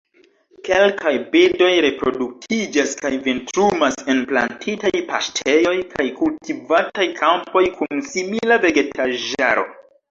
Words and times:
Kelkaj 0.67 1.11
birdoj 1.33 1.67
reproduktiĝas 1.85 2.95
kaj 3.03 3.11
vintrumas 3.29 3.99
en 4.15 4.25
plantitaj 4.33 4.93
paŝtejoj 5.13 5.75
kaj 5.95 6.09
kultivataj 6.25 7.09
kampoj 7.23 7.67
kun 7.79 8.07
simila 8.15 8.61
vegetaĵaro. 8.69 9.71